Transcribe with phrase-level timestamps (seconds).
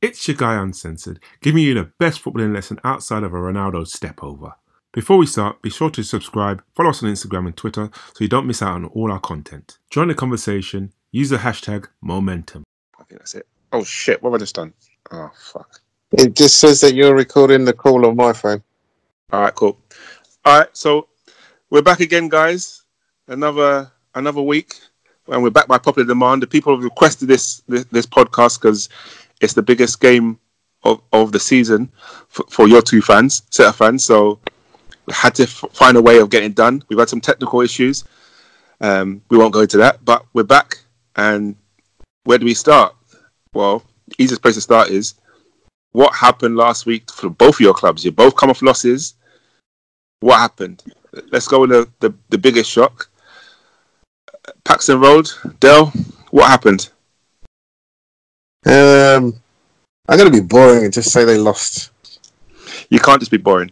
[0.00, 4.22] It's your guy Uncensored, giving you the best footballing lesson outside of a Ronaldo step
[4.22, 4.54] over.
[4.92, 8.28] Before we start, be sure to subscribe, follow us on Instagram and Twitter so you
[8.28, 9.78] don't miss out on all our content.
[9.90, 12.62] Join the conversation, use the hashtag momentum.
[12.96, 13.48] I think that's it.
[13.72, 14.72] Oh shit, what have I just done?
[15.10, 15.80] Oh fuck.
[16.12, 18.62] It just says that you're recording the call on my phone.
[19.32, 19.80] Alright, cool.
[20.46, 21.08] Alright, so
[21.70, 22.84] we're back again, guys.
[23.26, 24.74] Another another week.
[25.26, 26.42] And we're back by popular demand.
[26.42, 28.88] The people have requested this this, this podcast because
[29.40, 30.38] it's the biggest game
[30.82, 31.90] of, of the season
[32.28, 34.04] for, for your two fans, set of fans.
[34.04, 34.38] So
[35.06, 36.82] we had to f- find a way of getting done.
[36.88, 38.04] We've had some technical issues.
[38.80, 40.78] Um, we won't go into that, but we're back.
[41.16, 41.56] And
[42.24, 42.94] where do we start?
[43.52, 43.82] Well,
[44.18, 45.14] easiest place to start is
[45.92, 48.04] what happened last week for both of your clubs.
[48.04, 49.14] You both come off losses.
[50.20, 50.82] What happened?
[51.32, 53.08] Let's go with the, the, the biggest shock.
[54.64, 55.30] Paxton Road,
[55.60, 55.86] Dell,
[56.30, 56.90] what happened?
[59.18, 59.34] Um,
[60.08, 61.90] I'm going to be boring and just say they lost.
[62.88, 63.70] You can't just be boring.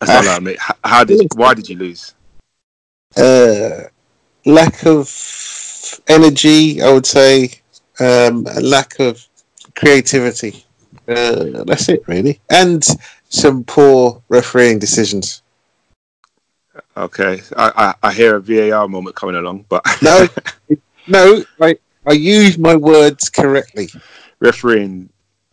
[0.00, 0.58] That's not allowed, mate.
[0.68, 1.28] H- How did?
[1.34, 2.14] Why did you lose?
[3.16, 3.84] Uh,
[4.44, 7.50] lack of energy, I would say.
[8.00, 9.24] Um, a lack of
[9.76, 10.64] creativity.
[11.08, 12.40] Uh, that's it, really.
[12.50, 12.84] And
[13.28, 15.42] some poor refereeing decisions.
[16.96, 20.26] Okay, I, I, I hear a VAR moment coming along, but No,
[21.06, 23.88] no, I, I use my words correctly.
[24.40, 25.10] Refereeing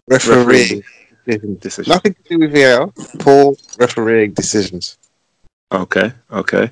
[0.07, 0.83] Refereeing
[1.25, 1.59] decisions.
[1.59, 1.91] decision.
[1.91, 2.87] Nothing to do with VAR.
[3.19, 4.97] Poor refereeing decisions.
[5.71, 6.71] Okay, okay.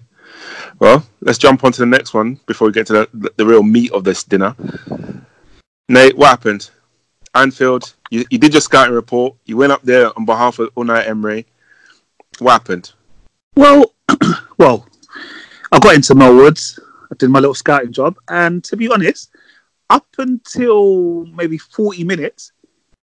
[0.80, 3.64] Well, let's jump on to the next one before we get to the, the real
[3.64, 4.56] meat of this dinner.
[5.88, 6.70] Nate, what happened?
[7.36, 9.36] Anfield, you, you did your scouting report.
[9.46, 11.46] You went up there on behalf of Unai Emery.
[12.40, 12.92] What happened?
[13.56, 13.94] Well,
[14.58, 14.88] well,
[15.72, 16.80] I got into Melwoods.
[17.12, 19.30] I did my little scouting job, and to be honest,
[19.90, 22.52] up until maybe forty minutes,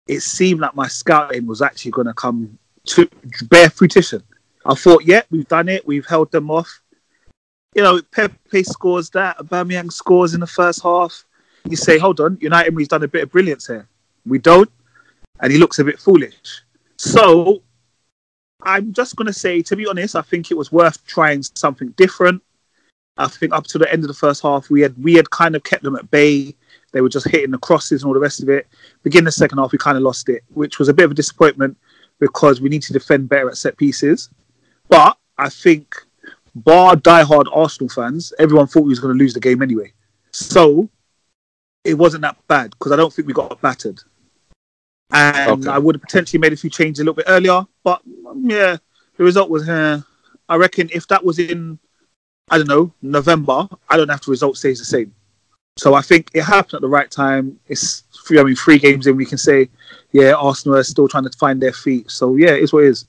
[0.08, 3.10] it seemed like my scouting was actually going to come to
[3.50, 4.24] bear fruition.
[4.66, 5.86] I thought, yeah, we've done it.
[5.88, 6.82] We've held them off.
[7.76, 9.38] You know, Pepe scores that.
[9.38, 11.26] Aubameyang scores in the first half.
[11.70, 13.88] You say, hold on, Unai Emery's done a bit of brilliance here.
[14.26, 14.70] We don't,
[15.42, 16.64] and he looks a bit foolish.
[16.98, 17.62] So
[18.64, 21.90] I'm just going to say, to be honest, I think it was worth trying something
[21.90, 22.42] different.
[23.18, 25.56] I think up to the end of the first half, we had we had kind
[25.56, 26.56] of kept them at bay.
[26.94, 28.68] They were just hitting the crosses and all the rest of it.
[29.04, 31.16] Beginning the second half, we kind of lost it, which was a bit of a
[31.16, 31.78] disappointment
[32.20, 34.30] because we need to defend better at set pieces.
[34.90, 35.96] But I think,
[36.56, 39.92] bar diehard Arsenal fans, everyone thought we was going to lose the game anyway.
[40.32, 40.90] So
[41.84, 44.00] it wasn't that bad because I don't think we got battered.
[45.12, 45.70] And Okay.
[45.70, 48.78] I would have potentially made a few changes a little bit earlier, but um, yeah,
[49.18, 49.68] the result was.
[49.68, 50.02] Uh,
[50.50, 51.78] I reckon if that was in,
[52.50, 55.14] I don't know, November, I don't know if the result stays the same.
[55.78, 57.60] So I think it happened at the right time.
[57.68, 59.70] It's three, I mean, three games in, we can say,
[60.12, 62.10] yeah, Arsenal are still trying to find their feet.
[62.10, 63.06] So yeah, it's what it is.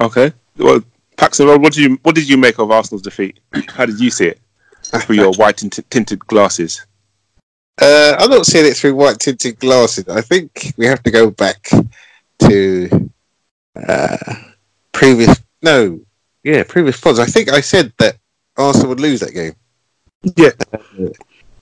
[0.00, 0.32] Okay.
[0.56, 0.82] Well,
[1.16, 3.40] Paxton what did you what did you make of Arsenal's defeat?
[3.68, 4.40] How did you see it
[4.82, 6.86] through your white tint- tinted glasses?
[7.80, 10.08] Uh, I'm not seeing it through white tinted glasses.
[10.08, 11.68] I think we have to go back
[12.40, 13.10] to
[13.86, 14.34] uh,
[14.92, 15.40] previous.
[15.62, 16.00] No,
[16.42, 17.18] yeah, previous pods.
[17.18, 18.16] I think I said that
[18.56, 19.54] Arsenal would lose that game
[20.36, 20.50] Yeah.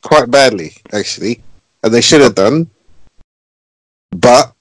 [0.09, 1.43] Quite badly, actually,
[1.83, 2.71] and they should have done.
[4.11, 4.55] But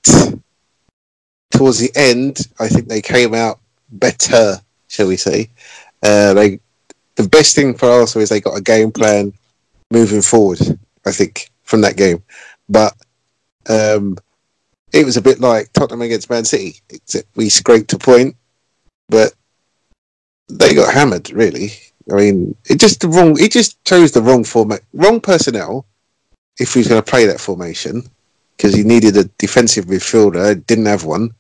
[1.52, 4.60] towards the end, I think they came out better,
[4.90, 5.50] shall we say?
[6.04, 6.60] Uh, they
[7.16, 9.32] the best thing for Arsenal is they got a game plan
[9.90, 10.60] moving forward.
[11.06, 12.22] I think from that game,
[12.68, 12.94] but
[13.70, 14.18] um,
[14.92, 16.82] it was a bit like Tottenham against Man City.
[16.90, 18.36] Except we scraped a point,
[19.08, 19.32] but
[20.50, 21.32] they got hammered.
[21.32, 21.72] Really,
[22.12, 23.38] I mean, it just the wrong.
[23.38, 25.86] He just chose the wrong format, wrong personnel.
[26.60, 28.04] If he was going to play that formation,
[28.56, 31.34] because he needed a defensive midfielder, didn't have one.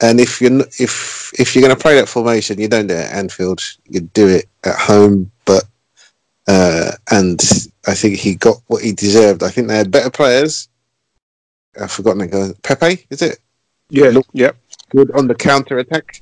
[0.00, 3.06] And if you're if if you're going to play that formation, you don't do it
[3.06, 3.60] at Anfield.
[3.88, 5.64] You do it at home, but
[6.48, 7.40] uh, and
[7.86, 9.42] I think he got what he deserved.
[9.42, 10.68] I think they had better players.
[11.80, 12.50] I've forgotten the guy.
[12.62, 13.38] Pepe, is it?
[13.90, 14.08] Yeah.
[14.08, 14.56] Look- Yep.
[14.90, 16.20] Good on the counter attack,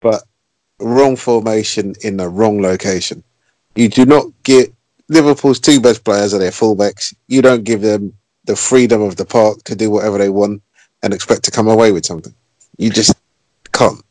[0.00, 0.24] but
[0.80, 3.22] wrong formation in the wrong location.
[3.74, 4.72] You do not get
[5.08, 7.14] Liverpool's two best players are their fullbacks.
[7.28, 8.12] You don't give them
[8.44, 10.62] the freedom of the park to do whatever they want
[11.02, 12.34] and expect to come away with something.
[12.78, 13.14] You just
[13.72, 14.02] can't.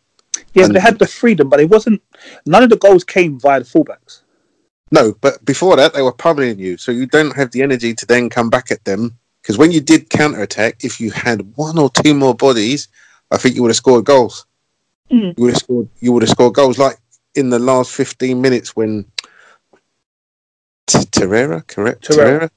[0.53, 2.01] Yeah, And- they had the freedom, but it wasn't.
[2.45, 4.21] None of the goals came via the fullbacks.
[4.91, 8.05] No, but before that, they were pummeling you, so you don't have the energy to
[8.05, 9.17] then come back at them.
[9.41, 12.87] Because when you did counter attack, if you had one or two more bodies,
[13.31, 14.45] I think you would have scored goals.
[15.11, 15.37] Mm.
[15.37, 15.89] You would have scored.
[15.99, 16.97] You would have scored goals like
[17.35, 19.05] in the last fifteen minutes when
[20.87, 22.07] T- Terrera, correct?
[22.07, 22.49] Torreira.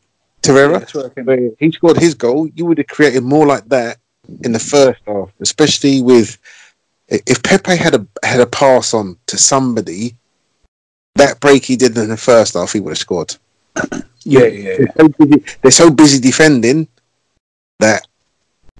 [0.43, 0.81] Torreira.
[0.81, 3.99] Yeah, Torreira came- where he scored his goal, you would have created more like that
[4.43, 6.39] in the first half, especially with
[7.09, 10.15] if Pepe had a had a pass on to somebody,
[11.15, 13.35] that break he did in the first half, he would have scored.
[14.25, 14.77] yeah, yeah, yeah.
[14.77, 16.89] They're so busy, they're so busy defending
[17.81, 18.07] that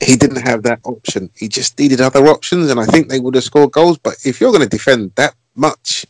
[0.01, 1.31] he didn't have that option.
[1.35, 3.99] He just needed other options, and I think they would have scored goals.
[3.99, 6.07] But if you're going to defend that much,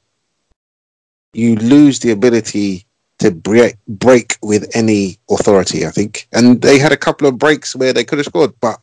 [1.33, 2.87] you lose the ability
[3.19, 5.87] to break break with any authority.
[5.87, 8.81] I think, and they had a couple of breaks where they could have scored, but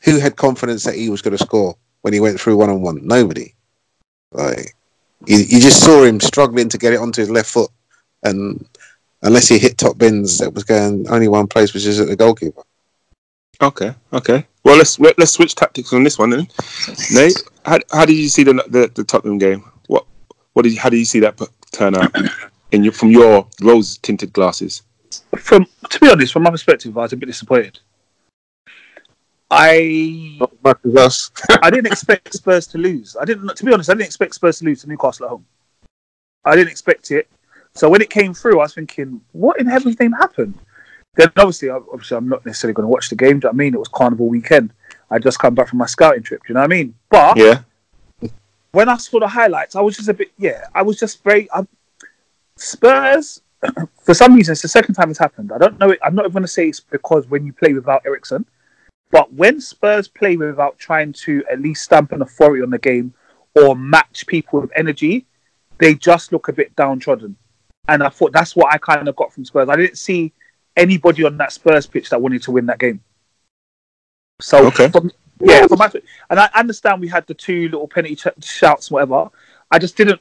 [0.00, 2.82] who had confidence that he was going to score when he went through one on
[2.82, 3.06] one?
[3.06, 3.54] Nobody.
[4.32, 4.74] Like
[5.26, 7.70] you, you just saw him struggling to get it onto his left foot,
[8.22, 8.66] and
[9.22, 12.16] unless he hit top bins, that was going only one place, which is at the
[12.16, 12.62] goalkeeper.
[13.62, 14.46] Okay, okay.
[14.64, 16.48] Well, let's let- let's switch tactics on this one then.
[17.12, 19.64] Nate, how, how did you see the, the the Tottenham game?
[19.86, 20.06] What
[20.52, 21.40] what did you, how did you see that
[21.72, 22.14] turn out
[22.72, 24.82] in your from your rose tinted glasses?
[25.38, 27.78] From to be honest, from my perspective, I was a bit disappointed.
[29.50, 31.30] I Not as much as us.
[31.62, 33.16] I didn't expect Spurs to lose.
[33.20, 33.56] I didn't.
[33.56, 35.46] To be honest, I didn't expect Spurs to lose to Newcastle at home.
[36.44, 37.28] I didn't expect it.
[37.74, 40.58] So when it came through, I was thinking, what in heaven's name happened?
[41.16, 43.40] Then obviously, obviously, I'm not necessarily going to watch the game.
[43.40, 43.74] Do you know I mean?
[43.74, 44.72] It was Carnival weekend.
[45.10, 46.42] I just come back from my scouting trip.
[46.42, 46.94] Do you know what I mean?
[47.08, 47.62] But Yeah,
[48.76, 51.48] when I saw the highlights, I was just a bit, yeah, I was just very.
[51.50, 51.66] i
[52.58, 53.40] Spurs,
[54.02, 55.50] for some reason, it's the second time it's happened.
[55.50, 55.90] I don't know.
[55.90, 58.44] It, I'm not even going to say it's because when you play without Eriksen,
[59.10, 63.14] but when Spurs play without trying to at least stamp an authority on the game
[63.54, 65.24] or match people with energy,
[65.78, 67.34] they just look a bit downtrodden.
[67.88, 69.70] And I thought that's what I kind of got from Spurs.
[69.70, 70.34] I didn't see
[70.76, 73.00] anybody on that Spurs pitch that wanted to win that game.
[74.40, 74.88] So, Okay.
[74.88, 75.90] from, yeah, from my,
[76.30, 79.30] and I understand we had the two little penalty ch- shouts, whatever.
[79.70, 80.20] I just didn't.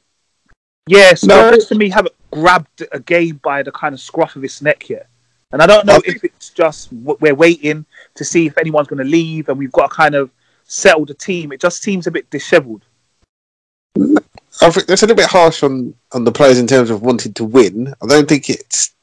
[0.88, 4.62] Yeah, Spurs to me haven't grabbed a game by the kind of scruff of its
[4.62, 5.08] neck yet.
[5.52, 7.86] And I don't know if it's just w- we're waiting
[8.16, 10.30] to see if anyone's going to leave, and we've got to kind of
[10.64, 11.52] settle the team.
[11.52, 12.86] It just seems a bit dishevelled.
[14.62, 17.34] I think that's a little bit harsh on, on the players in terms of wanting
[17.34, 17.94] to win.
[18.02, 18.94] I don't think it's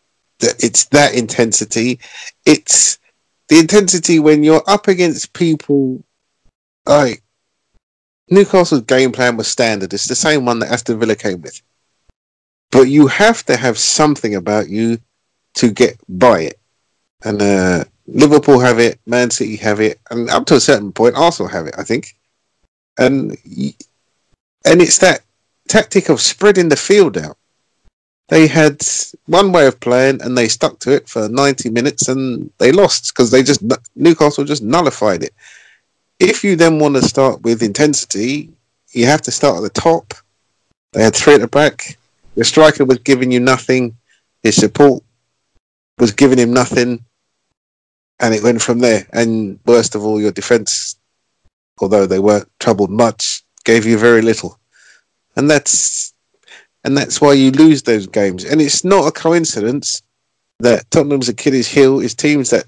[0.42, 1.98] that it's that intensity.
[2.44, 2.98] It's
[3.48, 6.04] the intensity when you're up against people
[6.86, 7.22] like
[8.30, 9.92] Newcastle's game plan was standard.
[9.92, 11.60] It's the same one that Aston Villa came with.
[12.70, 14.98] But you have to have something about you
[15.54, 16.58] to get by it.
[17.24, 21.16] And uh, Liverpool have it, Man City have it, and up to a certain point,
[21.16, 22.16] Arsenal have it, I think.
[22.98, 23.36] And
[24.64, 25.22] and it's that
[25.68, 27.36] tactic of spreading the field out.
[28.28, 28.82] They had
[29.26, 33.12] one way of playing and they stuck to it for 90 minutes and they lost
[33.12, 33.62] because they just
[33.94, 35.34] Newcastle just nullified it.
[36.18, 38.50] If you then want to start with intensity,
[38.92, 40.14] you have to start at the top.
[40.92, 41.98] They had three at the back.
[42.36, 43.96] The striker was giving you nothing.
[44.42, 45.02] His support
[45.98, 47.04] was giving him nothing.
[48.20, 49.06] And it went from there.
[49.12, 50.96] And worst of all, your defence,
[51.80, 54.58] although they weren't troubled much, gave you very little.
[55.36, 56.11] And that's
[56.84, 58.44] and that's why you lose those games.
[58.44, 60.02] And it's not a coincidence
[60.60, 62.64] that Tottenham's Achilles heel is teams that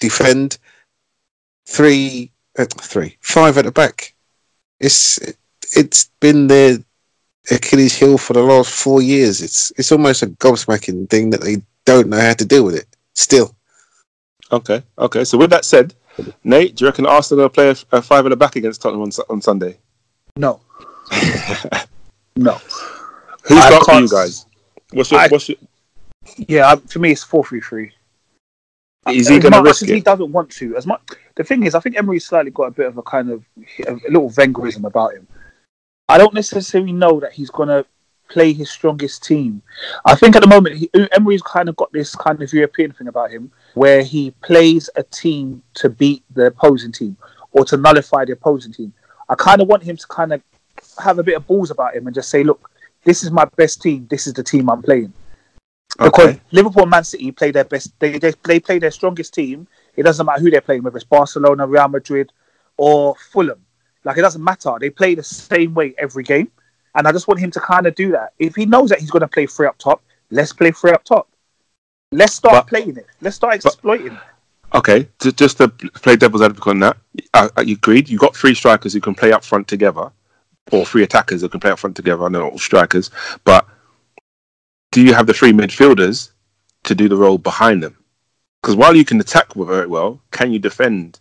[0.00, 0.58] defend
[1.66, 4.14] three, uh, three, five at the back.
[4.80, 5.18] It's
[5.76, 6.78] it's been their
[7.50, 9.40] Achilles heel for the last four years.
[9.40, 12.86] It's it's almost a gobsmacking thing that they don't know how to deal with it.
[13.14, 13.54] Still,
[14.52, 15.24] Okay, okay.
[15.24, 15.94] So with that said,
[16.44, 18.82] Nate, do you reckon Arsenal going to play a, a five at the back against
[18.82, 19.78] Tottenham on, on Sunday?
[20.36, 20.60] No,
[22.36, 22.60] no.
[23.44, 24.46] Who's I got for you guys?
[24.92, 25.58] What's your, I- what's your,
[26.36, 27.92] Yeah, for me, it's four three three.
[29.08, 30.76] is he going to risk as He doesn't want to.
[30.76, 31.00] As much.
[31.34, 33.44] The thing is, I think Emery's slightly got a bit of a kind of
[33.86, 35.26] a little Wengerism about him.
[36.08, 37.86] I don't necessarily know that he's going to
[38.28, 39.62] play his strongest team.
[40.04, 43.08] I think at the moment, he, Emery's kind of got this kind of European thing
[43.08, 47.16] about him, where he plays a team to beat the opposing team
[47.52, 48.92] or to nullify the opposing team.
[49.28, 50.42] I kind of want him to kind of
[51.02, 52.70] have a bit of balls about him and just say, "Look,
[53.04, 54.06] this is my best team.
[54.10, 55.12] This is the team I'm playing."
[55.98, 56.40] Because Okay.
[56.52, 57.92] Liverpool and Man City play their best.
[57.98, 59.66] They, they they play their strongest team.
[59.94, 62.32] It doesn't matter who they're playing, whether it's Barcelona, Real Madrid,
[62.78, 63.60] or Fulham.
[64.04, 64.72] Like it doesn't matter.
[64.80, 66.50] They play the same way every game,
[66.94, 68.32] and I just want him to kind of do that.
[68.38, 71.04] If he knows that he's going to play three up top, let's play three up
[71.04, 71.28] top.
[72.10, 73.06] Let's start But- playing it.
[73.20, 74.08] Let's start exploiting.
[74.14, 74.18] it.
[74.74, 75.06] Okay,
[75.36, 76.96] just to play devil's advocate on that,
[77.34, 78.08] I, agreed.
[78.08, 80.10] You got three strikers who can play up front together,
[80.70, 82.24] or three attackers that can play up front together.
[82.24, 83.10] I know not all strikers,
[83.44, 83.66] but
[84.92, 86.30] do you have the three midfielders
[86.84, 87.96] to do the role behind them?
[88.62, 91.18] Because while you can attack very well, can you defend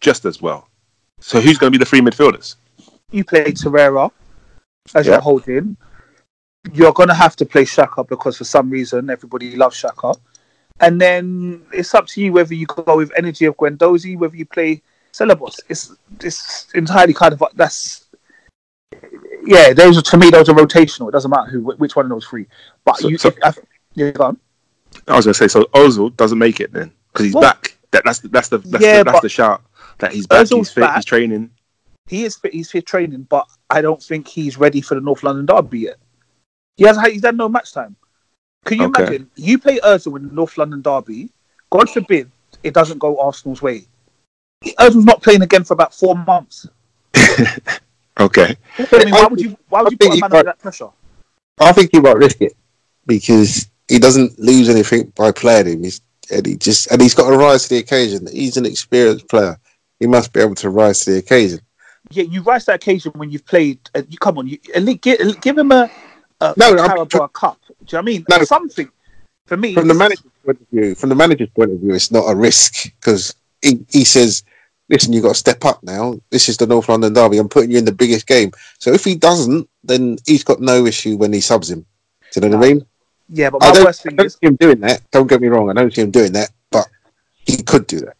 [0.00, 0.68] just as well?
[1.20, 2.54] So who's going to be the three midfielders?
[3.10, 4.10] You play Torreira
[4.94, 5.14] as Yeah.
[5.14, 5.76] your holding.
[6.72, 10.16] You're going to have to play Xhaka because for some reason everybody loves Xhaka.
[10.80, 14.46] and then it's up to you whether you go with energy of Guendouzi, whether you
[14.46, 14.80] play
[15.12, 15.58] Ceballos.
[15.68, 18.04] It's it's entirely kind of that's
[19.44, 19.72] yeah.
[19.72, 21.08] Those are to me those are rotational.
[21.08, 22.46] It doesn't matter who which one of those three.
[22.84, 23.52] But So- you, so- if, I,
[23.94, 24.38] yeah, go on.
[25.06, 25.64] I was gonna say so.
[25.74, 27.76] Ozil doesn't make it then because he's Well- back.
[27.90, 29.62] That, that's that's the that's, Yeah, the, that's the shout
[29.98, 30.42] that he's back.
[30.46, 30.80] Ozil's he's fit.
[30.82, 30.96] back.
[30.96, 31.50] He's training.
[32.06, 32.52] he is fit.
[32.52, 35.96] He's fit training, but I don't think he's ready for the North London derby yet.
[36.76, 37.96] He has he's had no match time.
[38.66, 39.02] Can you Okay.
[39.04, 39.30] imagine?
[39.36, 41.30] You play Özil in the North London derby.
[41.70, 42.30] God forbid
[42.62, 43.86] it doesn't go Arsenal's way.
[44.78, 46.66] Özil's not playing again for about four months.
[48.20, 48.56] Okay.
[48.78, 49.56] I mean, why would you?
[49.68, 50.88] Why would I you think put a he man might- under that pressure?
[51.60, 52.52] I think he might risk it
[53.06, 55.82] because he doesn't lose anything by playing him.
[55.84, 58.26] He's, and he just and he's got to rise to the occasion.
[58.30, 59.58] He's an experienced player.
[59.98, 61.60] He must be able to rise to the occasion.
[62.10, 63.80] Yeah, you rise to that occasion when you've played.
[63.94, 64.58] Uh, you come on, you
[64.96, 65.90] give, give him a,
[66.40, 67.58] a, No, a I'm- Cup.
[67.66, 68.24] Do you know what I mean?
[68.30, 68.44] No.
[68.44, 68.90] Something
[69.46, 69.74] for me.
[69.74, 72.34] From the manager's point of view, from the manager's point of view, it's not a
[72.36, 74.42] risk because he, he says,
[74.88, 76.18] "Listen, you've got to step up now.
[76.30, 77.38] This is the North London derby.
[77.38, 80.86] I'm putting you in the biggest game." So if he doesn't, then he's got no
[80.86, 81.84] issue when he subs him.
[82.32, 82.86] Do you know what I mean?
[83.30, 85.02] yeah, but I my don't, worst I thing don't is see him doing that.
[85.10, 85.70] Don't get me wrong.
[85.70, 86.86] I don't see him doing that, but
[87.46, 88.16] he could do that.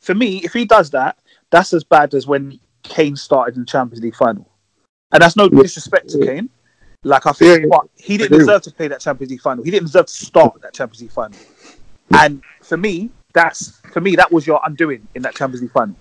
[0.00, 1.18] for me, if he does that,
[1.50, 4.46] that's as bad as when Kane started in the Champions League final.
[5.12, 6.50] And that's no disrespect to Kane.
[7.04, 9.62] Like I think Yeah, what he didn't deserve to play that Champions League final.
[9.64, 11.38] He didn't deserve to start that Champions League final.
[12.10, 15.96] And for me, that's for me that was your undoing in that Champions League final.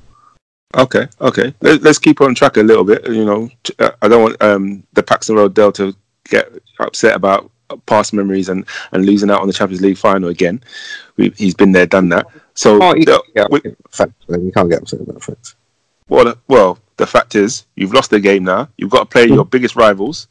[0.75, 1.07] Okay.
[1.21, 1.53] Okay.
[1.61, 3.05] Let, let's keep on track a little bit.
[3.07, 3.49] You know,
[3.79, 5.95] uh, I don't want um, the Paxton Road Dell to
[6.29, 7.51] get upset about
[7.85, 10.63] past memories and, and losing out on the Champions League final again.
[11.17, 12.25] We, he's been there, done that.
[12.55, 14.43] So, Oh, you the- can't get we- upset about facts.
[14.43, 15.55] You can't get upset about facts.
[16.09, 18.69] well, well, the fact is, you've lost the game now.
[18.77, 20.27] You've got to play your biggest rivals.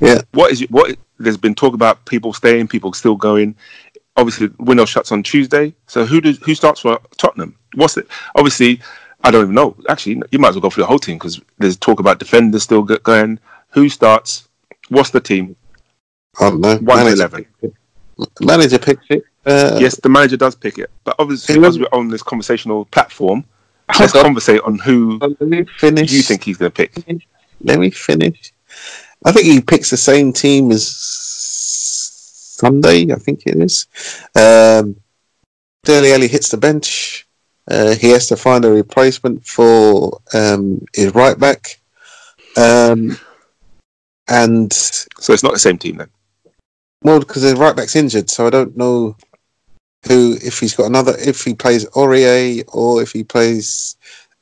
[0.00, 0.20] Yeah.
[0.32, 0.96] What is what?
[1.18, 3.54] There's been talk about people staying, people still going.
[4.16, 5.74] Obviously, window shuts on Tuesday.
[5.86, 7.56] So who does who starts for Tottenham?
[7.74, 8.06] What's it?
[8.36, 8.80] Obviously,
[9.24, 9.76] I don't even know.
[9.88, 12.62] Actually, you might as well go for the whole team because there's talk about defenders
[12.62, 13.40] still go- going.
[13.70, 14.48] Who starts?
[14.88, 15.56] What's the team?
[16.40, 16.76] I don't know.
[16.76, 17.46] One Manager eleven.
[18.40, 19.24] Manager picks it.
[19.46, 23.44] Uh, yes, the manager does pick it, but obviously, as we're on this conversational platform,
[23.98, 24.22] let's on.
[24.22, 25.18] conversate on who
[25.76, 26.12] finish.
[26.12, 26.94] you think he's going to pick.
[27.62, 28.52] Let me finish.
[29.24, 30.96] I think he picks the same team as
[32.64, 33.12] Sunday.
[33.12, 33.86] I think it is.
[34.34, 34.96] Um,
[35.84, 37.26] Dele Alli hits the bench.
[37.70, 41.78] Uh, he has to find a replacement for um, his right back.
[42.56, 43.18] Um,
[44.28, 46.08] and So it's not the same team then.
[47.02, 49.16] well, because his right back's injured, so I don't know
[50.06, 53.96] who if he's got another if he plays Aurier or if he plays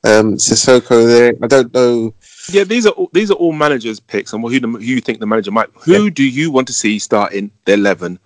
[0.05, 1.35] um, Sissoko there.
[1.43, 2.15] I don't know.
[2.49, 5.21] Yeah, these are all, these are all managers' picks, and who, the, who you think
[5.21, 5.69] the manager might.
[5.75, 8.19] Who do you want to see starting the eleven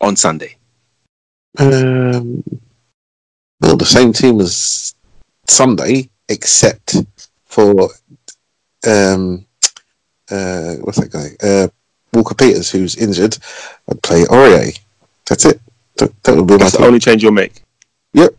[0.00, 0.56] on Sunday?
[1.58, 2.42] Um,
[3.60, 4.94] well, the same team as
[5.46, 6.96] Sunday, except
[7.44, 7.90] for
[8.86, 9.46] um,
[10.30, 11.28] uh, what's that guy?
[11.46, 11.68] Uh,
[12.12, 13.38] Walker Peters, who's injured.
[13.88, 14.78] I'd play Aurier.
[15.26, 15.60] That's it.
[15.96, 17.62] That, that would be That's the only change you'll make.
[18.12, 18.34] Yep.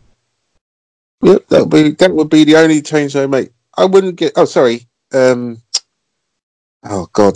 [1.22, 3.50] Yep, that would be that would be the only change I make.
[3.76, 4.32] I wouldn't get.
[4.36, 4.86] Oh, sorry.
[5.14, 5.62] Um,
[6.84, 7.34] oh God,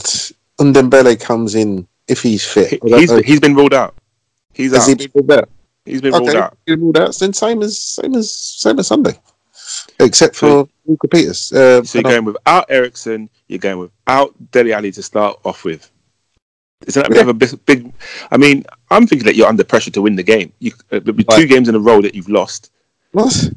[0.58, 2.80] Ndombele comes in if he's fit.
[2.84, 3.94] He's, he's been ruled out.
[4.52, 5.00] He's Has out.
[5.00, 5.48] he been ruled out?
[5.84, 6.58] he's been ruled Okay, out.
[6.66, 7.14] he's ruled out.
[7.16, 9.18] Then same as same as same as Sunday,
[10.00, 11.52] except for Walker Peters.
[11.52, 13.30] Uh, So you're going without Eriksen.
[13.48, 15.90] You're going without Dele Alli to start off with.
[16.86, 17.92] Isn't that a bit of a big, big?
[18.30, 20.52] I mean, I'm thinking that you're under pressure to win the game.
[20.60, 22.70] You, uh, there'll be two games in a row that you've lost.
[23.12, 23.50] what?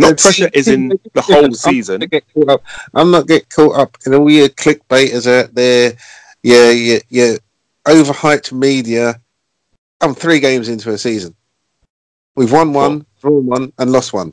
[0.00, 2.00] Not pressure is in the whole season.
[2.00, 2.62] gonna Get caught up.
[2.94, 5.94] I'm not get caught up in all your clickbaiters out there.
[6.42, 7.34] Yeah, yeah, yeah.
[7.86, 9.20] Overhyped media.
[10.00, 11.34] I'm three games into a season.
[12.36, 14.32] We've won one, drawn one, and lost one.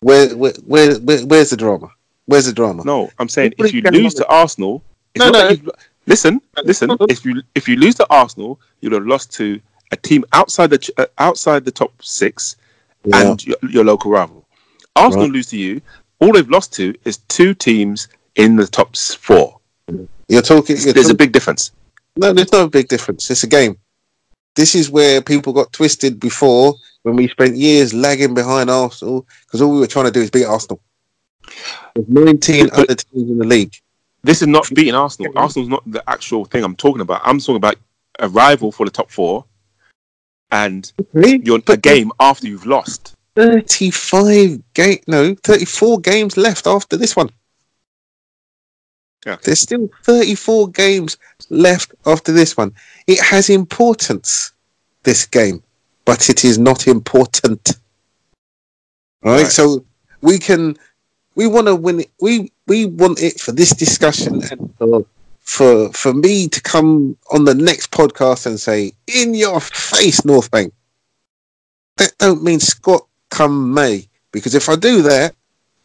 [0.00, 1.90] Where, where, where, where where's the drama?
[2.26, 2.82] Where's the drama?
[2.84, 4.82] No, I'm saying if you lose to Arsenal,
[5.18, 5.54] No, no.
[6.06, 6.90] listen, listen.
[7.08, 9.60] If you if you lose to Arsenal, you'd have lost to
[9.92, 12.56] a team outside the uh, outside the top six
[13.04, 13.30] Yeah.
[13.32, 14.45] and your, your local rival.
[14.96, 15.32] Arsenal Right.
[15.34, 15.80] lose to you.
[16.20, 19.60] All they've lost to is two teams in the top four.
[20.28, 20.76] You're talking.
[20.78, 21.70] You're There's a big difference.
[22.16, 23.30] No, there's no big difference.
[23.30, 23.78] It's a game.
[24.54, 29.60] This is where people got twisted before when we spent years lagging behind Arsenal because
[29.60, 30.80] all we were trying to do is beat Arsenal.
[31.94, 33.74] There's 19 But- other teams in the league.
[34.22, 35.32] This is not beating Arsenal.
[35.36, 37.20] Arsenal's not the actual thing I'm talking about.
[37.22, 37.76] I'm talking about
[38.18, 39.44] a rival for the top four,
[40.50, 43.12] and you're a game after you've lost.
[43.36, 47.30] 35 game, no, 34 games left after this one.
[49.24, 49.36] Yeah.
[49.42, 51.16] There's still 34 games
[51.50, 52.72] left after this one.
[53.06, 54.52] It has importance,
[55.02, 55.62] this game.
[56.04, 57.72] but it is not important.
[59.24, 59.50] All right, Right.
[59.50, 59.84] so
[60.20, 60.76] we can,
[61.34, 62.10] we want to win it.
[62.20, 65.04] We we want it for this discussion and for
[65.40, 70.48] for for me to come on the next podcast and say, "In your face, North
[70.52, 70.72] Bank."
[71.96, 75.34] That don't mean Scott come May because if I do that,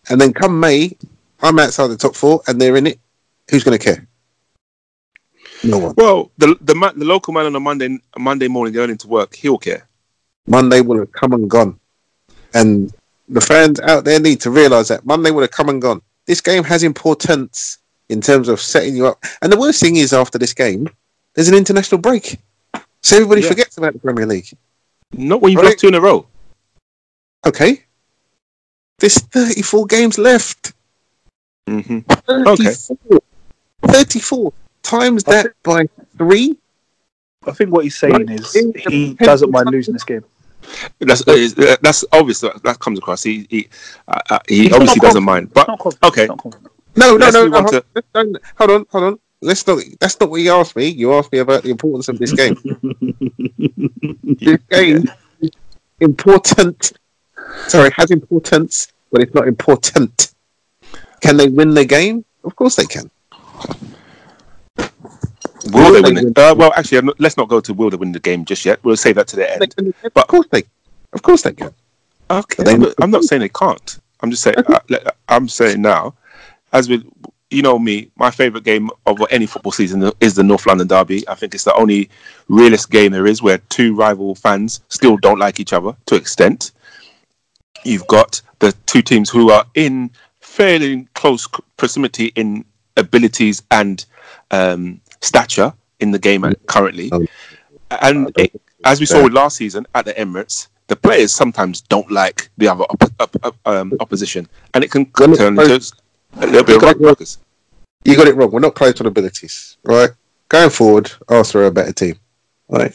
[0.10, 0.98] and then come May,
[1.41, 3.00] I'm outside the top four and they're in it.
[3.50, 4.08] Who's going to care?
[5.63, 5.93] No one.
[5.96, 9.36] Well, the the man, the local man on a Monday Monday morning going into work,
[9.36, 9.88] he'll care.
[10.48, 11.79] Monday will have come and gone.
[12.53, 12.91] And
[13.29, 16.01] the fans out there need to realise that Monday will have come and gone.
[16.25, 17.77] This game has importance
[18.10, 19.24] in terms of setting you up.
[19.41, 20.89] And the worst thing is, after this game,
[21.36, 22.39] there's an international break.
[23.03, 23.50] So everybody Yeah.
[23.50, 24.50] forgets about the Premier League.
[25.13, 25.70] Not when you've Right.
[25.70, 26.25] lost two in a row.
[27.45, 27.83] Okay.
[29.00, 30.74] There's 34 games left.
[31.67, 32.98] hmm 34.
[33.88, 34.53] 34.
[34.83, 36.57] Times I that by three.
[37.48, 38.29] I think what he's saying Right.
[38.29, 40.24] is he doesn't mind losing this game.
[41.00, 42.41] That's uh, that's obvious.
[42.41, 43.24] That, that comes across.
[43.24, 43.67] He he,
[44.07, 45.51] uh, uh, he He's obviously doesn't mind.
[45.53, 45.67] But
[46.03, 46.21] okay.
[46.21, 46.71] He's not confident.
[46.95, 47.48] No, no, no.
[47.48, 49.19] no on hold, to- hold on, hold on.
[49.41, 49.79] Let's not.
[50.00, 50.88] That's not what you asked me.
[50.88, 52.55] You asked me about the importance of this game.
[54.39, 55.10] this game
[55.41, 55.50] is
[56.00, 56.93] important.
[57.67, 60.34] Sorry, it has importance, but it's not important.
[61.22, 62.25] Can they win the game?
[62.43, 63.10] Of course they can.
[65.72, 66.38] will they they win it?
[66.38, 68.79] Uh, well, actually, not- let's not go to will they win the game just yet.
[68.84, 69.75] We'll save that to the end.
[69.75, 70.63] can- But- of course they.
[71.13, 71.74] Of course they can.
[72.29, 74.00] Okay, They- I'm, not- I'm not saying they can't.
[74.22, 74.55] I'm just saying.
[74.58, 76.13] Uh, let- I'm saying now,
[76.74, 77.03] as with
[77.50, 81.27] you know me, my favorite game of any football season is the North London Derby.
[81.27, 82.10] I think it's the only
[82.48, 86.72] realist game there is where two rival fans still don't like each other to extent.
[87.83, 91.47] You've got the two teams who are in fairly close
[91.77, 92.65] proximity in
[92.97, 94.05] abilities and
[94.51, 97.11] um, stature in the game currently.
[97.11, 97.27] Um,
[98.01, 102.09] And it, as we saw with last season at the Emirates, the players sometimes don't
[102.11, 105.05] like the other op- op- op- um, opposition, and it can
[105.37, 105.73] turn into
[106.37, 107.37] a little bit of ruckus.
[108.03, 108.51] You got it wrong.
[108.51, 110.09] We're not close on abilities, right?
[110.50, 112.15] Going forward, Arsenal are a better team,
[112.69, 112.93] right?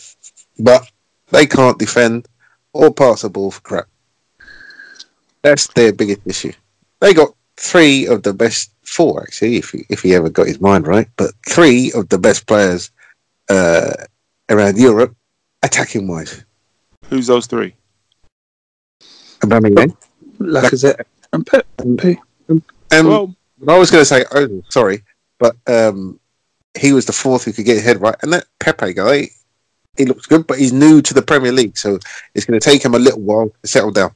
[0.59, 0.91] But
[1.31, 2.27] they can't defend
[2.73, 3.87] or pass the ball for crap.
[5.43, 6.53] That's their biggest issue.
[7.01, 10.61] They got three of the best, four actually, if he, if he ever got his
[10.61, 12.91] mind right, but three of the best players
[13.49, 13.93] uh,
[14.49, 15.15] around Europe,
[15.63, 16.45] attacking wise.
[17.09, 17.75] Who's those three?
[19.41, 19.97] Aubameyang.
[20.39, 21.67] Lacazette and Pep.
[21.99, 22.19] P.
[22.49, 23.35] Um, well,
[23.69, 25.03] I was going to say, oh, sorry,
[25.39, 26.21] but um,
[26.79, 28.17] he was the fourth who could get his head right.
[28.23, 29.29] And that Pepe guy,
[29.97, 31.99] he looks good, but he's new to the Premier League, so
[32.35, 34.13] it's going to take him a little while to settle down.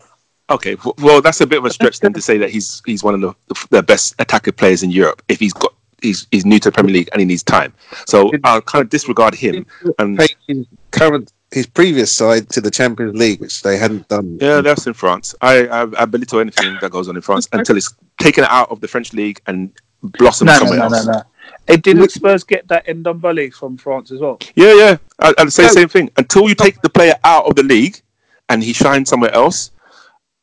[0.50, 0.76] Okay.
[0.98, 3.20] Well, that's a bit of a stretch then to say that he's he's one of
[3.20, 5.22] the the best attacker players in Europe.
[5.28, 7.72] If he's got he's he's new to the Premier League and he needs time,
[8.06, 9.66] so I'll kind of disregard him.
[9.98, 14.38] And his current, his previous side to the Champions League, which they hadn't done.
[14.40, 15.34] yeah, that's in France.
[15.40, 18.80] I I, I belittle anything that goes on in France until it's taken out of
[18.80, 21.06] the French league and blossoms No, no, somewhere no, no, else.
[21.06, 21.22] no.
[21.66, 24.38] Hey, didn't Spurs get that Ndombele from France as well?
[24.54, 24.96] Yeah, yeah.
[25.20, 26.10] I, I'd say the same thing.
[26.16, 28.00] Until you take the player out of the league
[28.48, 29.70] and he shines somewhere else,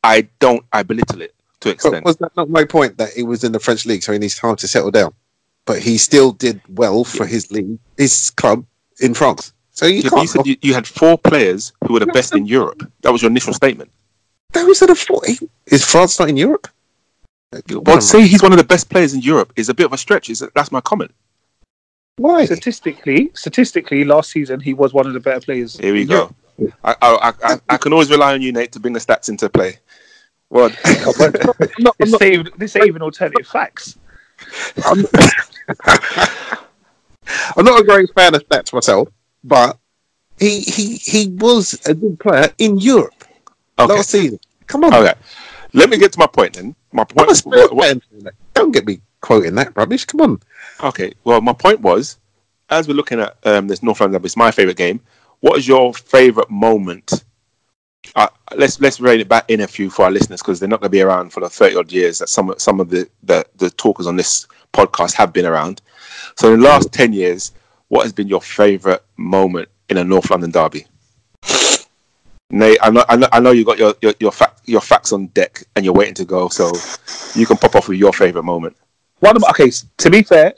[0.04, 0.64] I don't.
[0.72, 2.04] I belittle it to But extent.
[2.04, 4.36] was that not my point that he was in the French league, so he needs
[4.38, 5.12] time to settle down?
[5.66, 8.64] But he still did well for his league, his club
[9.00, 9.52] in France.
[9.72, 10.22] So you Yeah, can't.
[10.22, 12.90] you said you, you had four players who were the best in Europe.
[13.02, 13.90] That was your initial statement.
[14.52, 15.20] those are the four.
[15.66, 16.68] Is France not in Europe?
[17.70, 19.92] Well, to say he's one of the best players in Europe is a bit of
[19.92, 20.30] a stretch.
[20.30, 21.12] Is that that's my comment.
[22.16, 22.44] Why?
[22.44, 25.76] Statistically, statistically, last season he was one of the better players.
[25.78, 26.14] Here we in go.
[26.14, 26.34] Europe.
[26.84, 29.28] I, I, I, I, I can always rely on you, Nate, to bring the stats
[29.28, 29.78] into play.
[30.50, 33.98] Well, I'm not, I'm This not, ain't even, this ain't even alternative facts.
[34.86, 35.04] I'm,
[37.56, 39.08] I'm not a great fan of stats myself,
[39.44, 39.78] but
[40.38, 43.24] he he he was a good player in Europe
[43.78, 43.92] okay.
[43.92, 44.38] last season.
[44.66, 45.14] Come on, Okay.
[45.74, 46.74] Let me get to my point then.
[46.92, 47.36] My point.
[47.36, 50.04] Spurs what- what- Don't get me quoting that rubbish.
[50.06, 50.40] Come on.
[50.82, 51.12] Okay.
[51.24, 52.18] Well, my point was,
[52.70, 55.00] as we're looking at um, this North London, Derby, it's my favorite game.
[55.40, 57.24] What is your favorite moment?
[58.16, 60.80] Uh, let's let's rein it back in a few for our listeners because they're not
[60.80, 63.44] going to be around for the thirty odd years that some some of the, the
[63.56, 65.82] the talkers on this podcast have been around.
[66.36, 67.52] So in the last ten years,
[67.88, 70.86] what has been your favorite moment in a North London derby?
[72.50, 75.12] Nate, I know, I know, I know you got your your your, fact, your facts
[75.12, 76.72] on deck and you're waiting to go, so
[77.34, 78.76] you can pop off with your favorite moment.
[79.20, 80.54] One of okay, to be fair,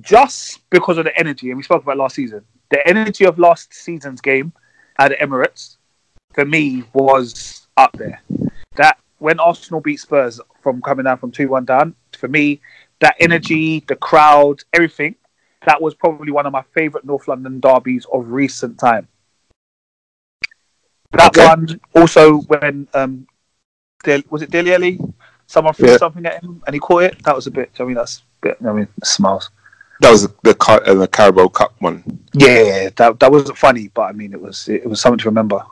[0.00, 3.72] just because of the energy, and we spoke about last season, the energy of last
[3.74, 4.52] season's game
[4.98, 5.76] at Emirates
[6.34, 8.20] for me was up there.
[8.76, 12.60] That when Arsenal beat Spurs from coming down from two one down, for me,
[13.00, 15.14] that energy, the crowd, everything,
[15.66, 19.08] that was probably one of my favourite North London derbies of recent time.
[21.12, 21.46] That Okay.
[21.46, 23.26] one also when um,
[24.04, 24.98] Del- was it Dele Alli?
[25.46, 25.96] Someone threw Yeah.
[25.96, 27.22] something at him and he caught it.
[27.24, 27.70] That was a bit.
[27.80, 28.58] I mean, that's a bit.
[28.64, 29.50] I mean, smiles.
[30.00, 32.02] That was the Car- uh, the Carabao Cup one.
[32.32, 35.62] Yeah, that that wasn't funny, but I mean, it was it, was something to remember.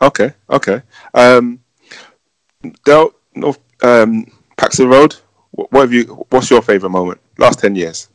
[0.00, 0.82] Okay, okay.
[1.14, 1.60] Um,
[2.84, 5.16] Del North um, Paxton Road.
[5.50, 6.04] What, what have you?
[6.30, 7.20] What's your favourite moment?
[7.36, 8.08] Last ten years.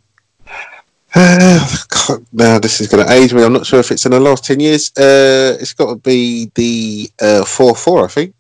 [1.14, 3.44] Uh, God, now this is going to age me.
[3.44, 4.92] I'm not sure if it's in the last ten years.
[4.98, 8.06] Uh, it's got to be the uh, four four.
[8.06, 8.34] I think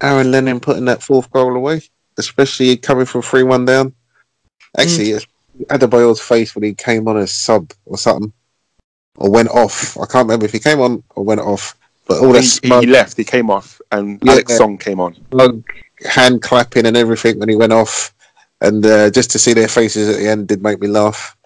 [0.00, 1.82] Aaron Lennon putting that fourth goal away,
[2.18, 3.94] especially coming from three one down.
[4.78, 5.26] Actually, it's
[5.64, 8.32] Adebayor's face when he came on as sub or something,
[9.16, 9.96] or went off.
[9.98, 11.76] I can't remember if he came on or went off.
[12.06, 13.16] But all that he, smug, he left.
[13.16, 14.32] He came off, and Yeah.
[14.32, 15.16] Alex Song came on.
[16.04, 18.14] hand clapping and everything when he went off,
[18.60, 21.36] and uh, just to see their faces at the end did make me laugh.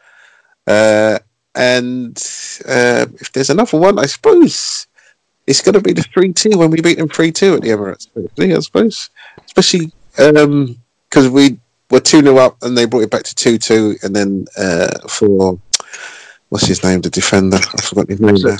[0.66, 1.18] Uh,
[1.54, 2.16] and
[2.68, 4.86] uh, if there's another one, I suppose
[5.46, 7.70] it's going to be the three two when we beat them three two at the
[7.70, 8.08] Emirates.
[8.38, 9.10] I suppose,
[9.46, 11.58] especially because we
[11.90, 15.08] were two 0 up and they brought it back to two two, and then uh,
[15.08, 15.58] for
[16.48, 18.34] what's his name, the defender, I forgot his name.
[18.34, 18.56] now.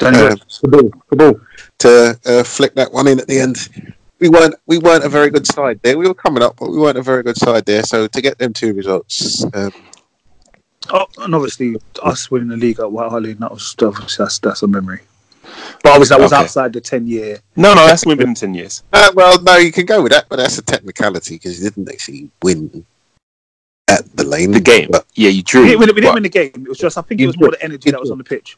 [0.00, 0.62] West.
[0.62, 1.46] Kaboul, Kaboul,
[1.78, 3.68] to uh, flick that one in at the end.
[4.18, 5.98] We weren't we weren't a very good side there.
[5.98, 7.82] We were coming up, but we weren't a very good side there.
[7.82, 9.72] So to get them two results, um,
[10.90, 14.38] Oh, and obviously us winning the league at White Hart Lane, that was obviously that's
[14.40, 15.00] that's a memory.
[15.82, 16.42] But obviously that was Okay.
[16.42, 17.38] outside the ten year.
[17.56, 18.82] No, no, that's within ten years.
[18.92, 21.88] uh, well, no, you can go with that, but that's a technicality because you didn't
[21.90, 22.84] actually win
[23.88, 24.52] at the lane.
[24.52, 24.88] The game.
[24.90, 25.64] but Yeah, you We drew.
[25.66, 26.52] didn't, we didn't but- win the game.
[26.54, 28.56] It was just I think it was more the energy that was on the pitch.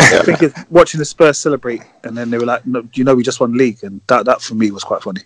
[0.00, 3.14] I think it's watching the Spurs celebrate, and then they were like, "No, you know,
[3.14, 5.20] we just won league," and that that for me was quite funny.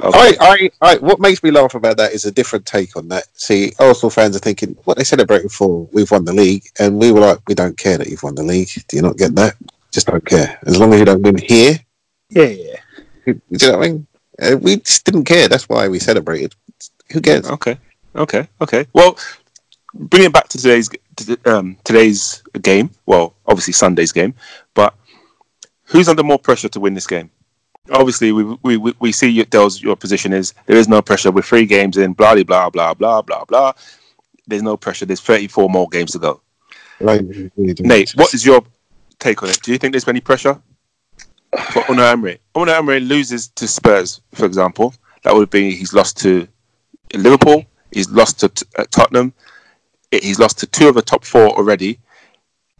[0.00, 0.36] Okay.
[0.40, 3.24] I, I, I, what makes me laugh about that is a different take on that.
[3.34, 5.86] See, Arsenal fans are thinking, what they celebrating for?
[5.92, 8.42] We've won the league, and we were like, we don't care that you've won the
[8.42, 8.70] league.
[8.88, 9.54] Do you not get that?
[9.90, 10.58] Just don't care.
[10.64, 11.78] As long as you don't win here,
[12.30, 12.76] Yeah, yeah.
[13.26, 14.06] do you know what I mean?
[14.40, 15.46] Uh, we just didn't care.
[15.48, 16.54] That's why we celebrated.
[17.12, 17.46] Who cares?
[17.46, 17.76] Okay,
[18.16, 18.86] okay, okay.
[18.94, 19.18] Well,
[19.92, 20.88] bring it back to today's
[21.44, 22.90] um, today's game.
[23.04, 24.34] Well, obviously Sunday's game,
[24.72, 24.94] but
[25.84, 27.30] who's under more pressure to win this game?
[27.90, 31.32] Obviously, we we, we, see your, Dell's your position is there is no pressure.
[31.32, 32.12] We're three games in.
[32.12, 33.72] Blah blah blah blah blah blah.
[34.46, 35.04] There's no pressure.
[35.04, 36.40] There's 34 more games to go.
[37.00, 37.74] Like, really.
[37.80, 38.62] Nate, what is your
[39.18, 39.60] take on it?
[39.62, 40.60] Do you think there's any pressure
[41.72, 42.38] for Unai Emery?
[42.54, 44.94] Unai Emery loses to Spurs, for example.
[45.22, 46.46] That would be he's lost to
[47.14, 47.64] Liverpool.
[47.92, 49.32] He's lost to uh, Tottenham.
[50.10, 51.98] He's lost to two of the top four already.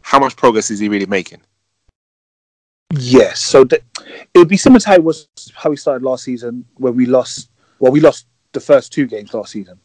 [0.03, 1.41] How much progress is he really making?
[2.95, 3.83] Yes, so th-
[4.35, 7.07] it would be similar to how it was how we started last season, where we
[7.07, 7.49] lost.
[7.79, 9.79] Well, we lost the first two games last season,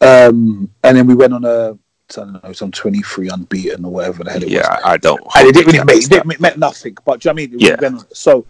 [0.00, 1.78] um, and then we went on a I
[2.14, 4.52] don't know some twenty three unbeaten or whatever the hell it was.
[4.52, 5.20] Yeah, I, don't.
[5.36, 6.96] and it didn't really make, it didn't, meant nothing.
[7.04, 7.60] But do you know what I mean?
[7.60, 7.98] It Yeah.
[8.12, 8.46] So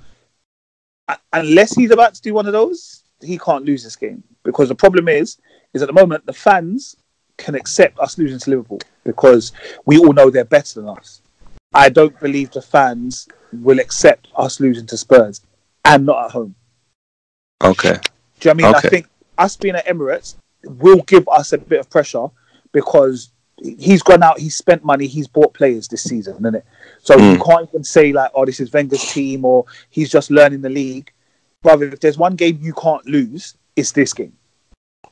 [1.09, 4.69] uh, unless he's about to do one of those, he can't lose this game because
[4.69, 5.39] the problem is,
[5.73, 6.97] is at the moment the fans
[7.37, 9.53] can accept us losing to Liverpool because
[9.85, 11.21] we all know they're better than us.
[11.75, 15.41] I don't believe the fans will accept us losing to Spurs
[15.85, 16.55] and not at home.
[17.63, 17.95] Okay.
[17.95, 18.01] Do you know
[18.41, 18.67] what I mean?
[18.67, 18.87] Okay.
[18.87, 19.07] I think
[19.39, 22.27] us being at Emirates will give us a bit of pressure
[22.73, 23.31] because
[23.63, 26.65] he's gone out, he's spent money, he's bought players this season, isn't it?
[27.03, 27.45] So you Mm.
[27.45, 31.13] can't even say like, "Oh, this is Wenger's team," or he's just learning the league.
[31.63, 34.37] Brother, if there's one game you can't lose, it's this game.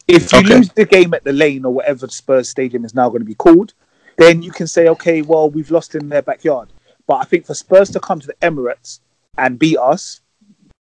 [0.09, 0.57] If you Okay.
[0.57, 3.35] lose the game at the Lane or whatever Spurs Stadium is now going to be
[3.35, 3.73] called,
[4.19, 6.73] then you can say, "Okay, well, we've lost in their backyard."
[7.07, 9.01] But I think for Spurs to come to the Emirates
[9.37, 10.21] and beat us,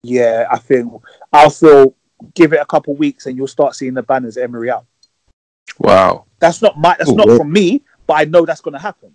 [0.04, 0.92] yeah, I think
[1.34, 1.96] I'll feel
[2.36, 4.86] give it a couple weeks and you'll start seeing the banners Emery out.
[5.80, 6.26] Wow.
[6.40, 7.38] That's not my that's Oh, not yeah.
[7.38, 9.12] from me, but I know that's going to happen.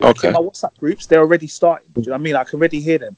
[0.00, 0.30] Okay.
[0.30, 1.88] My WhatsApp groups, they're already starting.
[1.92, 2.36] Do you know what I mean?
[2.36, 3.16] I can already hear them.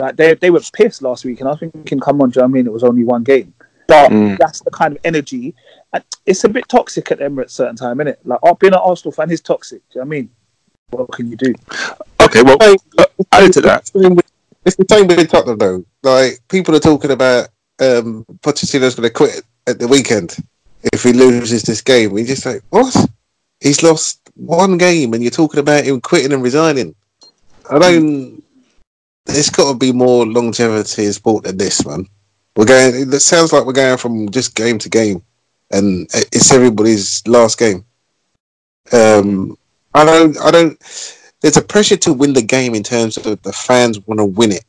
[0.00, 2.42] Like they they were pissed last week, and I was thinking, come on, do you
[2.42, 2.66] know what I mean?
[2.66, 3.54] It was only one game,
[3.86, 4.38] but Mm.
[4.38, 5.54] that's the kind of energy.
[5.92, 8.20] And it's a bit toxic at Emirates certain time, isn't it?
[8.24, 9.82] Like oh, being an Arsenal fan is toxic.
[9.90, 10.30] Do you know what I mean?
[10.90, 11.54] What can you do?
[12.22, 12.42] Okay.
[12.42, 13.90] Well, uh, added to that.
[14.64, 15.84] It's the same with Tottenham, though.
[16.02, 17.48] Like people are talking about
[17.80, 20.36] um, Pochettino's going to quit at the weekend
[20.92, 22.12] if he loses this game.
[22.12, 22.94] We just like, what?
[23.60, 26.94] He's lost one game, and you're talking about him quitting and resigning.
[27.70, 28.42] I don't.
[29.26, 32.06] There's got to be more longevity in sport than this, man.
[32.56, 33.12] We're going.
[33.12, 35.22] It sounds like we're going from just game to game,
[35.70, 37.84] and it's everybody's last game.
[38.92, 39.56] Um,
[39.94, 40.38] I don't.
[40.38, 40.78] I don't.
[41.40, 44.52] There's a pressure to win the game in terms of the fans want to win
[44.52, 44.64] it,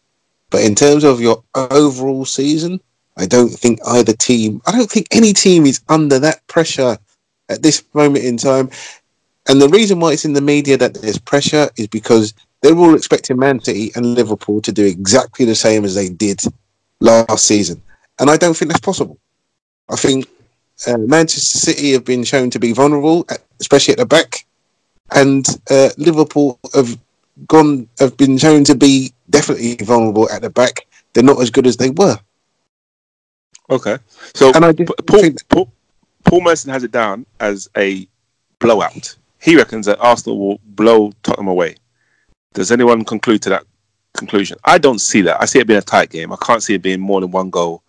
[0.49, 2.79] but in terms of your overall season,
[3.17, 4.61] I don't think either team.
[4.65, 6.97] I don't think any team is under that pressure
[7.49, 8.69] at this moment in time.
[9.49, 12.95] And the reason why it's in the media that there's pressure is because they're all
[12.95, 16.41] expecting Man City and Liverpool to do exactly the same as they did
[17.03, 17.81] last season,
[18.19, 19.19] and I don't think that's possible.
[19.89, 20.27] I think
[20.87, 24.45] uh, Manchester City have been shown to be vulnerable, uh, especially at the back,
[25.11, 26.97] and uh, Liverpool have
[27.47, 30.87] gone have been shown to be definitely vulnerable at the back.
[31.13, 32.17] They're not as good as they were,
[33.69, 33.97] Okay.
[34.33, 35.71] So and I do Paul, think Paul,
[36.25, 38.07] Paul Merson has it down as a
[38.59, 39.15] blowout.
[39.41, 41.75] He reckons that Arsenal will blow Tottenham away.
[42.53, 43.65] Does anyone conclude to that
[44.15, 44.57] conclusion?
[44.63, 45.41] I don't see that.
[45.41, 46.31] I see it being a tight game.
[46.31, 47.83] I can't see it being more than one goal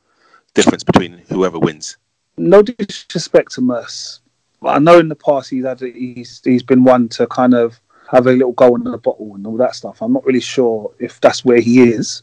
[0.55, 1.97] difference between whoever wins.
[2.37, 4.21] no disrespect to Merse,
[4.63, 7.79] I know in the past he's had he's he's been one to kind of
[8.11, 10.01] have a little go in the bottle and all that stuff.
[10.01, 12.23] I'm not really sure if that's where he is.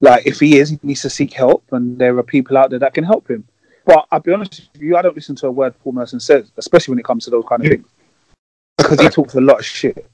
[0.00, 2.78] Like if he is, he needs to seek help, and there are people out there
[2.80, 3.44] that can help him.
[3.84, 6.50] But I'll be honest with you, I don't listen to a word Paul Merson says,
[6.56, 7.88] especially when it comes to those kind of things,
[8.78, 10.06] because he talks a lot of shit.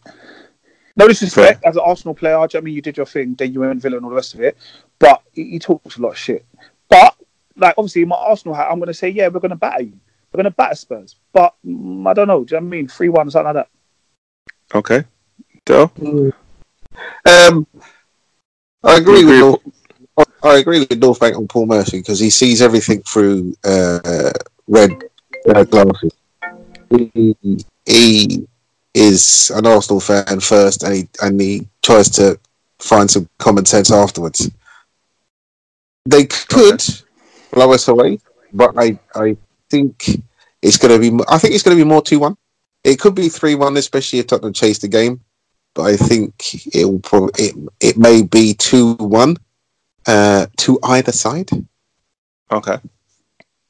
[0.99, 2.33] No disrespect as an Arsenal player.
[2.33, 4.05] do you know what I mean you did your thing, then you went Villa and
[4.05, 4.59] all the rest of it,
[4.99, 6.45] but he, he talks a lot of shit.
[6.89, 7.15] But
[7.57, 9.99] like obviously, my Arsenal hat, I'm going to say, yeah, we're going to batter you.
[10.33, 11.15] We're going to batter Spurs.
[11.33, 12.45] But mm, I don't know.
[12.45, 12.89] Do you know what I mean?
[12.89, 13.69] 3 1 or something like that.
[14.77, 15.05] Okay.
[15.65, 15.93] Dale?
[17.25, 17.67] Um,
[18.83, 19.61] I agree You with agree North,
[20.43, 24.33] I agree with North Bank on Paul Mercy because he sees everything through uh,
[24.67, 24.91] red
[25.49, 26.13] uh, glasses.
[26.91, 27.47] He,
[27.87, 28.48] he
[28.95, 32.39] is an Arsenal fan first, and he and he tries to
[32.79, 34.51] find some common sense afterwards.
[36.07, 36.83] They could
[37.53, 38.19] blow us away,
[38.53, 39.37] but I I
[39.71, 40.23] think
[40.63, 41.25] it's going to be.
[41.29, 42.37] I think it's going to be more two one.
[42.85, 45.21] It could be three one, especially if Tottenham chase the game
[45.79, 49.37] but I think it will probably it, it may be two one
[50.09, 51.51] uh, to either side.
[52.51, 52.79] Okay.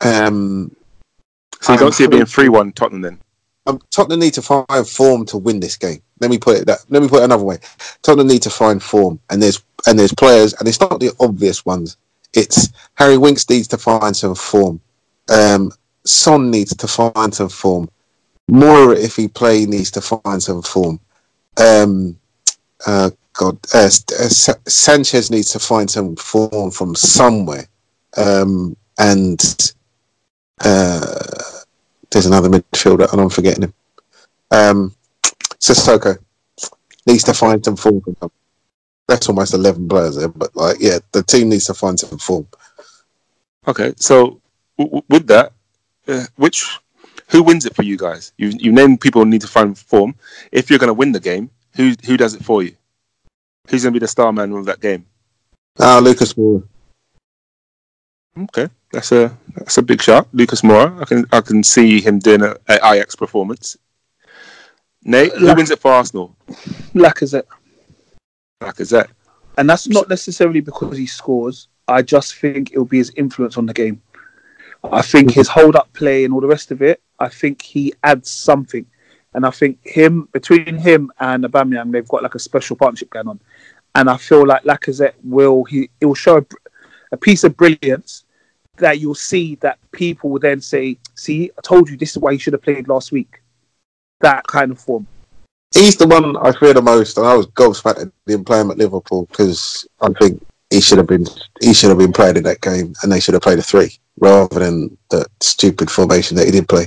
[0.01, 0.75] Um,
[1.61, 3.19] So you I'm don't see it being 3 1 Tottenham then?
[3.69, 6.01] Um, Tottenham need to find form to win this game.
[6.21, 6.81] Let me put it that.
[6.89, 7.59] Let me put it another way.
[8.03, 11.65] Tottenham need to find form, and there's and there's players, and it's not the obvious
[11.65, 11.97] ones.
[12.35, 14.81] It's Harry Winks needs to find some form.
[15.29, 15.73] Um,
[16.05, 17.89] Son needs to find some form.
[18.51, 20.99] Moura, if he play, needs to find some form.
[21.59, 22.19] Um,
[22.87, 27.67] uh, God, uh, uh, Sa- Sanchez needs to find some form from somewhere.
[28.17, 29.73] Um, and
[30.65, 31.25] uh,
[32.11, 33.75] there's another midfielder, and I'm forgetting him.
[34.51, 34.95] Um,
[35.61, 36.19] Sissoko
[37.07, 38.03] needs to find some form.
[39.07, 42.47] That's almost 11 players there, but like, yeah, the team needs to find some form.
[43.67, 43.95] Okay.
[43.97, 44.41] So
[44.79, 45.53] w- with that,
[46.07, 46.79] uh, which.
[47.31, 48.33] Who wins it for you guys?
[48.39, 50.15] You you name people who need to find form.
[50.51, 52.75] If you're going to win the game, who who does it for you?
[53.69, 55.05] Who's going to be the star man of that game?
[55.79, 56.67] Ah, Lucas Moura.
[58.39, 61.01] Okay, that's a that's a big shot, Lucas Moura.
[61.01, 63.77] I can I can see him doing a, a Ajax performance.
[65.05, 66.37] Nate, who wins it for Arsenal?
[66.95, 67.47] Lacazette.
[68.61, 69.09] Lacazette.
[69.57, 71.69] And that's not necessarily because he scores.
[71.87, 74.03] I just think it'll be his influence on the game.
[74.85, 77.95] I think his hold up play and all the rest of it, I think he
[78.05, 78.87] adds something.
[79.35, 83.29] And I think him between him and Aubameyang, they've got like a special partnership going
[83.29, 83.41] on.
[83.95, 86.45] And I feel like Lacazette will he it will show a,
[87.13, 88.25] a piece of brilliance
[88.79, 92.33] that you'll see that people will then say, "See, I told you this is why
[92.33, 93.41] he should have played last week."
[94.21, 95.07] That kind of form.
[95.75, 98.79] He's the one I fear the most, and I was gobsmacked at him playing at
[98.79, 101.27] Liverpool because I think he should have been
[101.61, 103.99] he should have been playing in that game, and they should have played a three
[104.21, 106.87] rather than the stupid formation that he did play.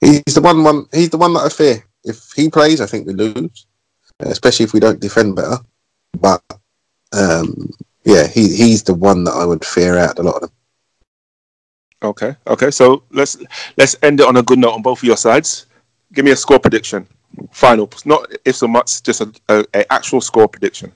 [0.00, 0.86] He's the one one.
[0.92, 1.84] He's the one that I fear.
[2.04, 3.66] If he plays, I think we lose,
[4.20, 5.58] especially if we don't defend better.
[6.18, 6.42] But
[7.12, 7.70] um,
[8.04, 10.50] yeah, he he's the one that I would fear out a lot of them.
[12.02, 12.70] Okay, okay.
[12.70, 13.36] So let's
[13.76, 15.66] let's end it on a good note on both of your sides.
[16.12, 17.06] Give me a score prediction.
[17.52, 20.92] Final, not if so much, just a, a, a actual score prediction.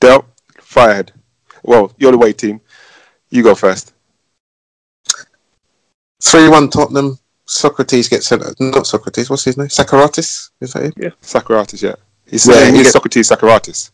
[0.00, 0.24] Dale,
[0.60, 1.12] fire ahead.
[1.62, 2.60] Well, you're the way team.
[3.30, 3.92] You go first.
[6.22, 7.18] Three one Tottenham.
[7.44, 8.42] Socrates gets sent.
[8.58, 9.30] Not Socrates.
[9.30, 9.68] What's his name?
[9.68, 10.50] Socrates.
[10.60, 11.12] Is that him?
[11.20, 11.94] Socrates, yeah.
[12.26, 13.92] He's Yeah, saying he he's get- Socrates Socrates.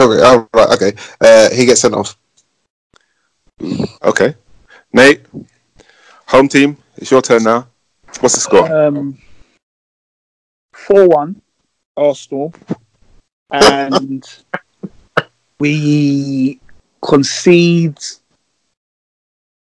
[0.00, 0.22] Okay.
[0.24, 0.68] Oh, right.
[0.70, 0.92] Okay.
[1.20, 2.16] Uh, he gets sent off.
[4.02, 4.34] Okay.
[4.92, 5.26] Nate,
[6.26, 7.68] home team, it's your turn now.
[8.20, 8.72] What's the score?
[8.72, 9.18] Um,
[10.72, 11.40] four one,
[11.96, 12.54] Arsenal,
[13.50, 14.24] and
[15.58, 16.60] we
[17.02, 17.98] concede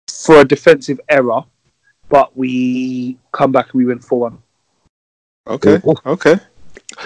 [0.08, 1.44] for a defensive error,
[2.08, 4.38] but we come back and we win four one.
[5.46, 6.36] Okay, okay.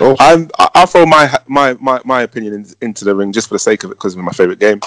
[0.00, 0.16] Oh.
[0.18, 0.50] I'm.
[0.58, 3.58] I- I'll throw my my my, my opinion in, into the ring just for the
[3.58, 4.80] sake of it because it's my favorite game.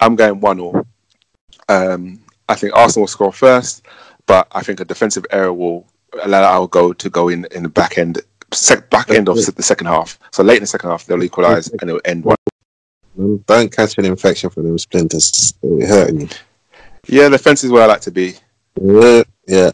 [0.00, 0.86] I'm going one all.
[1.68, 3.84] Um, I think Arsenal will score first,
[4.26, 5.86] but I think a defensive error will
[6.22, 8.20] allow our goal to go in in the back end
[8.52, 10.18] sec- back end of the second half.
[10.30, 12.36] So late in the second half, they'll equalise and it'll end one.
[13.46, 15.54] Don't catch an infection from them splinters.
[15.62, 16.28] It'll be hurting you.
[17.06, 18.34] Yeah, the fence is where I like to be.
[18.80, 19.70] Yeah, yeah.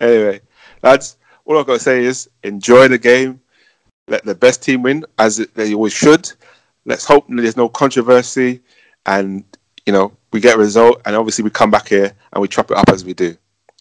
[0.00, 0.40] Anyway,
[0.82, 3.40] lads, all I've got to say is enjoy the game.
[4.08, 6.30] Let the best team win, as they always should.
[6.84, 8.60] Let's hope there's no controversy
[9.06, 9.44] and,
[9.88, 12.70] you know, we get a result and obviously we come back here and we chop
[12.70, 13.34] it up as we do.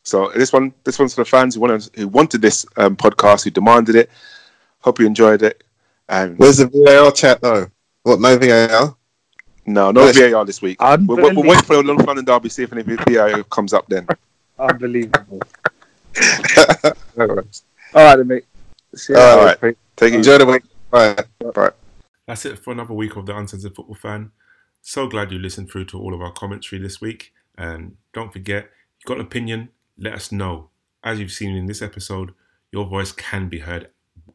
[0.03, 3.43] So this one, this one's for the fans who wanted, who wanted this um, podcast,
[3.43, 4.09] who demanded it.
[4.79, 5.65] Hope you enjoyed it.
[6.07, 7.67] And Where's the VAR chat though?
[8.03, 8.95] What, no VAR?
[9.65, 10.31] no, no Yes.
[10.31, 10.81] VAR this week.
[10.81, 13.85] We're, we're, we're waiting for the North London derby, see if any VAR comes up
[13.89, 14.07] then.
[14.57, 15.41] Unbelievable.
[17.19, 17.61] All right.
[17.93, 18.45] All right, then, mate.
[18.95, 19.61] See you All right.
[19.61, 19.77] right.
[19.97, 20.17] Take it.
[20.17, 20.63] Enjoy the week.
[20.89, 21.17] Bye.
[21.53, 21.71] Bye.
[22.27, 24.31] That's it for another week of the Uncensored Football Fan.
[24.89, 27.33] So glad you listened through to all of our commentary this week.
[27.57, 30.69] And don't forget, you've got an opinion, let us know.
[31.03, 32.33] As you've seen in this episode,
[32.71, 33.89] your voice can be heard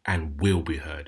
[0.04, 1.00] and will be heard.